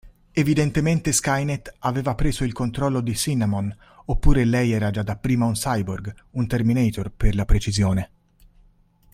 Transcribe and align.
Evidentemente 0.31 1.11
Skynet 1.13 1.75
aveva 1.81 2.15
preso 2.15 2.43
il 2.43 2.53
controllo 2.53 3.01
di 3.01 3.15
Cinnamon, 3.15 3.71
oppure 4.05 4.45
lei 4.45 4.71
era 4.71 4.89
già 4.89 5.03
da 5.03 5.15
prima 5.15 5.45
un 5.45 5.53
cyborg, 5.53 6.11
un 6.31 6.47
terminator 6.47 7.11
per 7.11 7.35
la 7.35 7.45
precisione. 7.45 8.11